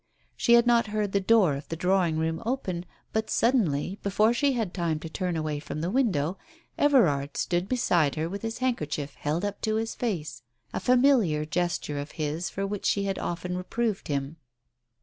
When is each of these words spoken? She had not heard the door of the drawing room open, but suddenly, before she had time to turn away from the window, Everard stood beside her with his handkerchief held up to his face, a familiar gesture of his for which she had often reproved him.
She 0.35 0.53
had 0.53 0.65
not 0.65 0.87
heard 0.87 1.11
the 1.11 1.19
door 1.19 1.55
of 1.55 1.67
the 1.67 1.75
drawing 1.75 2.17
room 2.17 2.41
open, 2.43 2.87
but 3.13 3.29
suddenly, 3.29 3.99
before 4.01 4.33
she 4.33 4.53
had 4.53 4.73
time 4.73 4.97
to 5.01 5.09
turn 5.09 5.35
away 5.37 5.59
from 5.59 5.81
the 5.81 5.91
window, 5.91 6.39
Everard 6.75 7.37
stood 7.37 7.69
beside 7.69 8.15
her 8.15 8.27
with 8.27 8.41
his 8.41 8.57
handkerchief 8.57 9.13
held 9.13 9.45
up 9.45 9.61
to 9.61 9.75
his 9.75 9.93
face, 9.93 10.41
a 10.73 10.79
familiar 10.79 11.45
gesture 11.45 11.99
of 11.99 12.13
his 12.13 12.49
for 12.49 12.65
which 12.65 12.87
she 12.87 13.03
had 13.03 13.19
often 13.19 13.55
reproved 13.55 14.07
him. 14.07 14.37